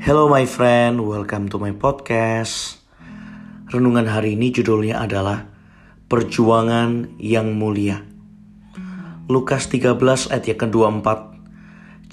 [0.00, 2.80] Hello my friend, welcome to my podcast.
[3.68, 5.44] Renungan hari ini judulnya adalah
[6.08, 8.00] Perjuangan yang Mulia.
[9.28, 10.00] Lukas 13
[10.32, 11.08] ayat yang ke-24.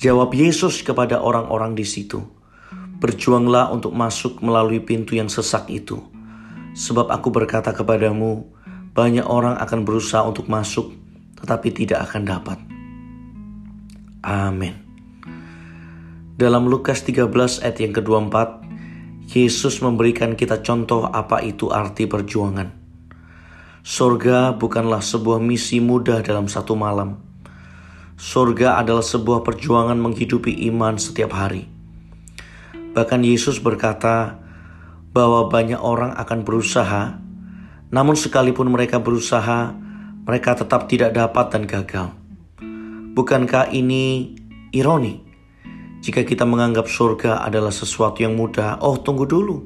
[0.03, 2.27] Jawab Yesus kepada orang-orang di situ.
[2.99, 6.03] Berjuanglah untuk masuk melalui pintu yang sesak itu.
[6.75, 8.51] Sebab aku berkata kepadamu,
[8.91, 10.91] banyak orang akan berusaha untuk masuk,
[11.39, 12.59] tetapi tidak akan dapat.
[14.27, 14.86] Amin.
[16.37, 17.33] Dalam Lukas 13
[17.65, 18.61] ayat yang ke-24,
[19.33, 22.77] Yesus memberikan kita contoh apa itu arti perjuangan.
[23.81, 27.17] Sorga bukanlah sebuah misi mudah dalam satu malam.
[28.21, 31.65] Sorga adalah sebuah perjuangan menghidupi iman setiap hari.
[32.93, 34.37] Bahkan Yesus berkata
[35.09, 37.17] bahwa banyak orang akan berusaha,
[37.89, 39.73] namun sekalipun mereka berusaha,
[40.21, 42.13] mereka tetap tidak dapat dan gagal.
[43.17, 44.37] Bukankah ini
[44.69, 45.26] ironi?
[46.07, 49.59] Jika kita menganggap surga adalah sesuatu yang mudah, oh tunggu dulu.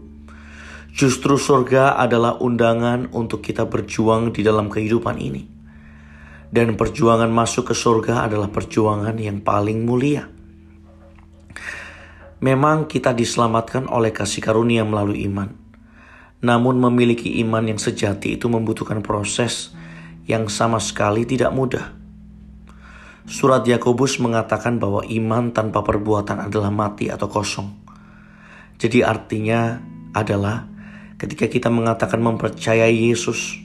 [0.90, 5.46] Justru surga adalah undangan untuk kita berjuang di dalam kehidupan ini.
[6.50, 10.26] Dan perjuangan masuk ke surga adalah perjuangan yang paling mulia.
[12.42, 15.54] Memang kita diselamatkan oleh kasih karunia melalui iman.
[16.42, 19.78] Namun memiliki iman yang sejati itu membutuhkan proses
[20.26, 22.01] yang sama sekali tidak mudah.
[23.30, 27.70] Surat Yakobus mengatakan bahwa iman tanpa perbuatan adalah mati atau kosong.
[28.82, 29.78] Jadi artinya
[30.10, 30.66] adalah
[31.22, 33.62] ketika kita mengatakan mempercayai Yesus,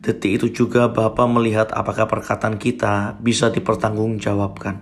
[0.00, 4.80] detik itu juga Bapa melihat apakah perkataan kita bisa dipertanggungjawabkan.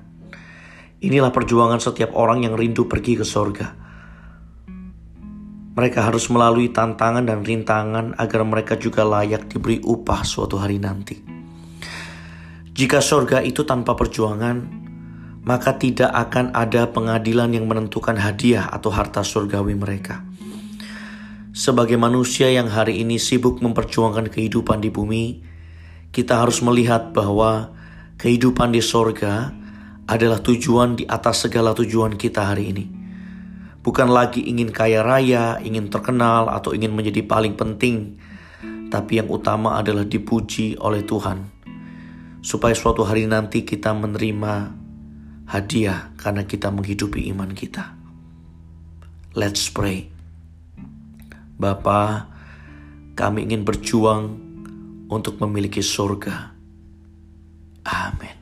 [1.02, 3.74] Inilah perjuangan setiap orang yang rindu pergi ke sorga.
[5.74, 11.41] Mereka harus melalui tantangan dan rintangan agar mereka juga layak diberi upah suatu hari nanti.
[12.82, 14.58] Jika sorga itu tanpa perjuangan,
[15.46, 20.26] maka tidak akan ada pengadilan yang menentukan hadiah atau harta surgawi mereka.
[21.54, 25.46] Sebagai manusia yang hari ini sibuk memperjuangkan kehidupan di bumi,
[26.10, 27.70] kita harus melihat bahwa
[28.18, 29.54] kehidupan di sorga
[30.10, 32.90] adalah tujuan di atas segala tujuan kita hari ini.
[33.78, 38.18] Bukan lagi ingin kaya raya, ingin terkenal, atau ingin menjadi paling penting,
[38.90, 41.61] tapi yang utama adalah dipuji oleh Tuhan
[42.42, 44.74] supaya suatu hari nanti kita menerima
[45.46, 47.94] hadiah karena kita menghidupi iman kita.
[49.32, 50.10] Let's pray.
[51.56, 52.26] Bapa,
[53.14, 54.36] kami ingin berjuang
[55.06, 56.50] untuk memiliki surga.
[57.86, 58.41] Amin.